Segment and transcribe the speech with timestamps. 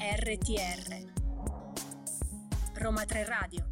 [0.00, 1.12] RTR
[2.76, 3.69] Roma 3 Radio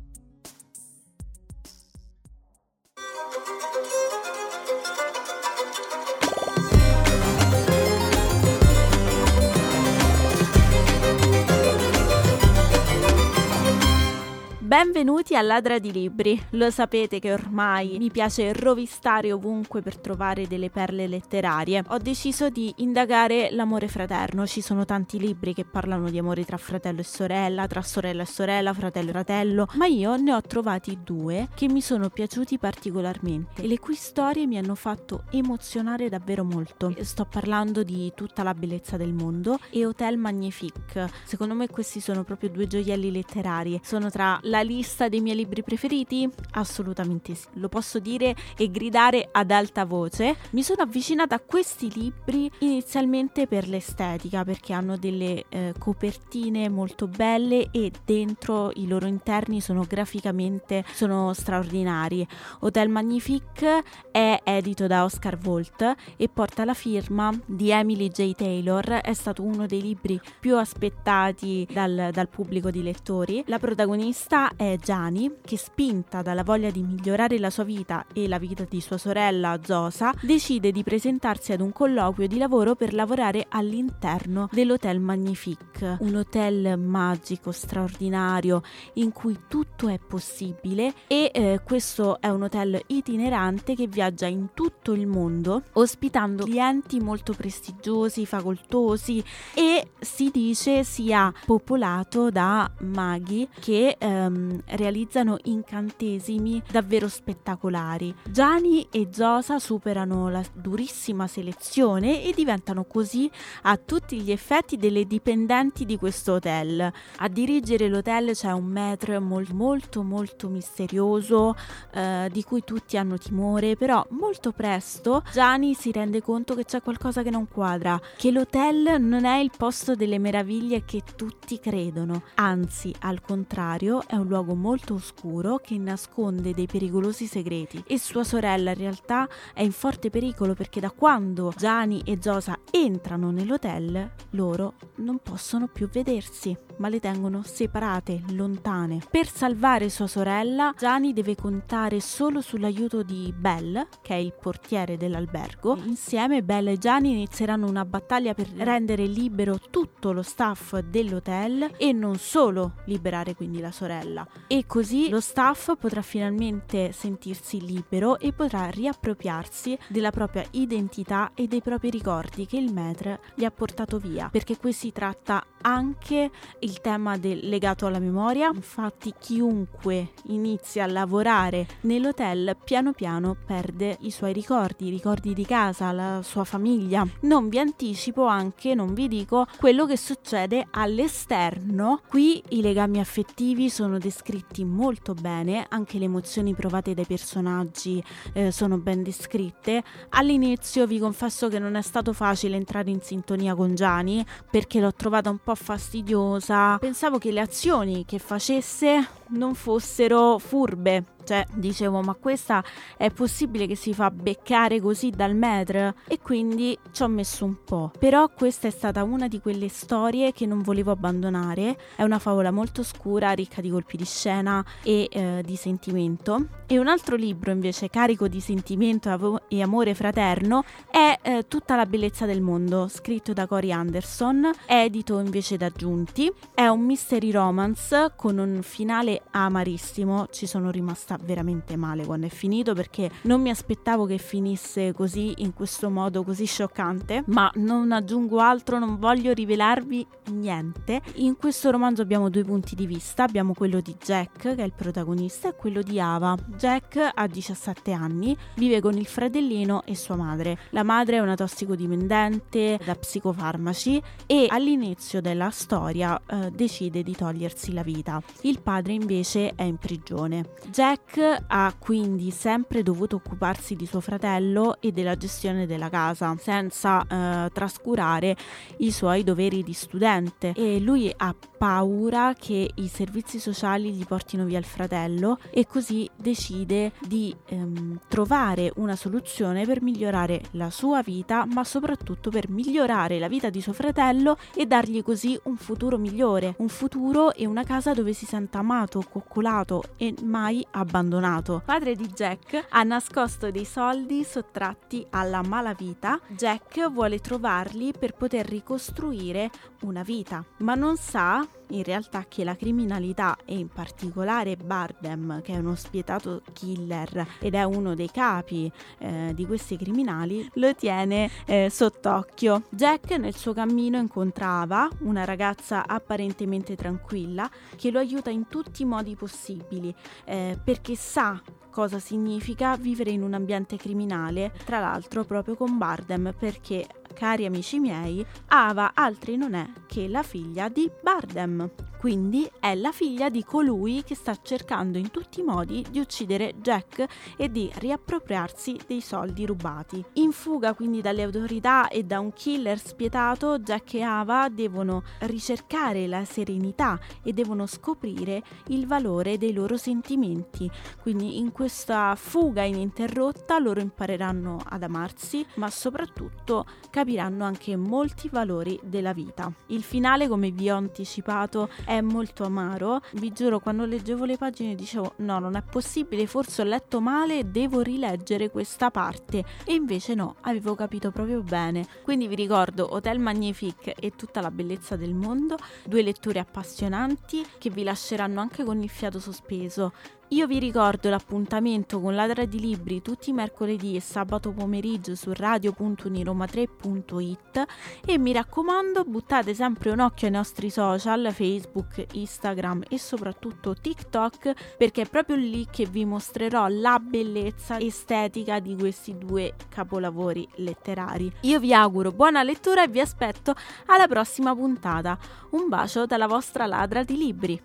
[14.69, 16.39] Benvenuti a Ladra di Libri.
[16.51, 21.83] Lo sapete che ormai mi piace rovistare ovunque per trovare delle perle letterarie.
[21.89, 24.47] Ho deciso di indagare l'amore fraterno.
[24.47, 28.27] Ci sono tanti libri che parlano di amore tra fratello e sorella, tra sorella e
[28.27, 33.63] sorella, fratello e fratello, ma io ne ho trovati due che mi sono piaciuti particolarmente
[33.63, 36.95] e le cui storie mi hanno fatto emozionare davvero molto.
[37.01, 41.09] Sto parlando di Tutta la bellezza del mondo e Hotel Magnifique.
[41.25, 43.81] Secondo me questi sono proprio due gioielli letterari.
[43.83, 46.29] Sono tra la la lista dei miei libri preferiti?
[46.53, 50.37] Assolutamente sì, lo posso dire e gridare ad alta voce.
[50.51, 57.07] Mi sono avvicinata a questi libri inizialmente per l'estetica, perché hanno delle eh, copertine molto
[57.07, 62.27] belle e dentro i loro interni sono graficamente sono straordinari.
[62.61, 68.33] Hotel Magnifique è edito da Oscar Volt e porta la firma di Emily J.
[68.33, 73.45] Taylor, è stato uno dei libri più aspettati dal, dal pubblico di lettori.
[73.47, 78.39] La protagonista è Gianni che spinta dalla voglia di migliorare la sua vita e la
[78.39, 83.47] vita di sua sorella Zosa decide di presentarsi ad un colloquio di lavoro per lavorare
[83.49, 88.63] all'interno dell'Hotel Magnifique, un hotel magico, straordinario
[88.95, 94.49] in cui tutto è possibile e eh, questo è un hotel itinerante che viaggia in
[94.55, 99.23] tutto il mondo ospitando clienti molto prestigiosi, facoltosi
[99.55, 108.15] e si dice sia popolato da maghi che ehm, Ehm, realizzano incantesimi davvero spettacolari.
[108.31, 113.31] Gianni e Zosa superano la durissima selezione e diventano così
[113.63, 116.91] a tutti gli effetti delle dipendenti di questo hotel.
[117.17, 121.57] A dirigere l'hotel c'è un maître molto molto molto misterioso
[121.93, 126.83] eh, di cui tutti hanno timore, però molto presto Gianni si rende conto che c'è
[126.83, 132.23] qualcosa che non quadra, che l'hotel non è il posto delle meraviglie che tutti credono,
[132.35, 138.25] anzi al contrario è un luogo molto oscuro che nasconde dei pericolosi segreti e sua
[138.25, 144.13] sorella in realtà è in forte pericolo perché da quando Gianni e Zosa entrano nell'hotel
[144.31, 149.01] loro non possono più vedersi ma le tengono separate, lontane.
[149.11, 154.97] Per salvare sua sorella Gianni deve contare solo sull'aiuto di Belle, che è il portiere
[154.97, 155.77] dell'albergo.
[155.85, 161.93] Insieme Belle e Gianni inizieranno una battaglia per rendere libero tutto lo staff dell'hotel e
[161.93, 168.19] non solo liberare quindi la sorella scuola e così lo staff potrà finalmente sentirsi libero
[168.19, 173.51] e potrà riappropriarsi della propria identità e dei propri ricordi che il maître gli ha
[173.51, 176.31] portato via, perché qui si tratta anche
[176.61, 183.97] il tema del, legato alla memoria, infatti chiunque inizia a lavorare nell'hotel piano piano perde
[184.01, 187.07] i suoi ricordi, i ricordi di casa, la sua famiglia.
[187.23, 192.01] Non vi anticipo anche, non vi dico quello che succede all'esterno.
[192.09, 198.03] Qui i legami affettivi sono descritti molto bene, anche le emozioni provate dai personaggi
[198.33, 199.83] eh, sono ben descritte.
[200.11, 204.95] All'inizio vi confesso che non è stato facile entrare in sintonia con Gianni perché l'ho
[204.95, 206.79] trovata un po' fastidiosa.
[206.79, 212.65] Pensavo che le azioni che facesse non fossero furbe cioè, dicevo, ma questa
[212.97, 215.93] è possibile che si fa beccare così dal metro?
[216.07, 217.91] E quindi ci ho messo un po'.
[217.99, 221.77] Però questa è stata una di quelle storie che non volevo abbandonare.
[221.97, 226.47] È una favola molto scura, ricca di colpi di scena e eh, di sentimento.
[226.67, 231.85] E un altro libro invece carico di sentimento e amore fraterno è eh, Tutta la
[231.85, 236.33] bellezza del mondo, scritto da Cory Anderson, edito invece da Giunti.
[236.55, 242.31] È un mystery romance con un finale amarissimo, ci sono rimasta veramente male quando è
[242.31, 247.93] finito perché non mi aspettavo che finisse così in questo modo così scioccante, ma non
[247.93, 251.01] aggiungo altro, non voglio rivelarvi niente.
[251.17, 254.73] In questo romanzo abbiamo due punti di vista, abbiamo quello di Jack che è il
[254.73, 256.37] protagonista e quello di Ava.
[256.57, 260.59] Jack ha 17 anni, vive con il fratellino e sua madre.
[260.71, 267.73] La madre è una tossicodipendente da psicofarmaci e all'inizio della storia eh, decide di togliersi
[267.73, 268.23] la vita.
[268.43, 269.08] Il padre invece
[269.55, 270.51] è in prigione.
[270.71, 277.03] Jack ha quindi sempre dovuto occuparsi di suo fratello e della gestione della casa, senza
[277.07, 278.37] eh, trascurare
[278.79, 284.45] i suoi doveri di studente e lui ha paura che i servizi sociali gli portino
[284.45, 291.03] via il fratello e così decide di ehm, trovare una soluzione per migliorare la sua
[291.03, 295.99] vita, ma soprattutto per migliorare la vita di suo fratello e dargli così un futuro
[295.99, 301.63] migliore, un futuro e una casa dove si senta amato, coccolato e mai abbandonato.
[301.65, 306.21] Padre di Jack ha nascosto dei soldi sottratti alla malavita.
[306.29, 309.51] Jack vuole trovarli per poter ricostruire
[309.83, 315.55] una vita, ma non sa in realtà che la criminalità e in particolare Bardem, che
[315.55, 321.31] è uno spietato killer ed è uno dei capi eh, di questi criminali, lo tiene
[321.47, 322.63] eh, sott'occhio.
[322.71, 328.87] Jack nel suo cammino incontrava una ragazza apparentemente tranquilla che lo aiuta in tutti i
[328.87, 329.95] modi possibili
[330.25, 331.41] eh, perché sa
[331.71, 336.85] cosa significa vivere in un ambiente criminale, tra l'altro proprio con Bardem perché
[337.19, 341.88] cari amici miei, Ava altri non è che la figlia di Bardem.
[341.99, 346.55] Quindi è la figlia di colui che sta cercando in tutti i modi di uccidere
[346.61, 347.05] Jack
[347.37, 350.05] e di riappropriarsi dei soldi rubati.
[350.15, 356.07] In fuga quindi dalle autorità e da un killer spietato, Jack e Ava devono ricercare
[356.07, 360.71] la serenità e devono scoprire il valore dei loro sentimenti.
[361.01, 368.79] Quindi in questa fuga ininterrotta loro impareranno ad amarsi, ma soprattutto capiranno anche molti valori
[368.85, 369.53] della vita.
[369.67, 373.01] Il finale, come vi ho anticipato, è molto amaro.
[373.13, 377.51] Vi giuro, quando leggevo le pagine dicevo no, non è possibile, forse ho letto male,
[377.51, 379.43] devo rileggere questa parte.
[379.65, 381.87] E invece no, avevo capito proprio bene.
[382.03, 387.71] Quindi vi ricordo Hotel Magnifique e tutta la bellezza del mondo, due letture appassionanti che
[387.71, 389.93] vi lasceranno anche con il fiato sospeso.
[390.33, 395.33] Io vi ricordo l'appuntamento con Ladra di Libri tutti i mercoledì e sabato pomeriggio su
[395.33, 397.65] radio.uniroma3.it
[398.05, 404.77] e mi raccomando buttate sempre un occhio ai nostri social Facebook, Instagram e soprattutto TikTok
[404.77, 411.33] perché è proprio lì che vi mostrerò la bellezza estetica di questi due capolavori letterari.
[411.43, 413.55] Io vi auguro buona lettura e vi aspetto
[413.87, 415.17] alla prossima puntata.
[415.53, 417.59] Un bacio dalla vostra Ladra di Libri.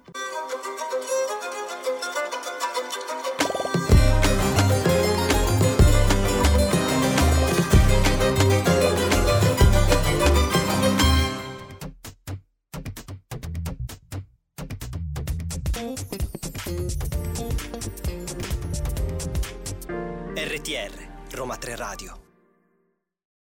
[20.64, 22.23] RTR Roma 3 Radio